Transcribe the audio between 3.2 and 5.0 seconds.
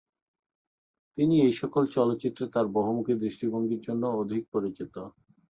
দৃষ্টিভঙ্গির জন্য অধিক পরিচিত।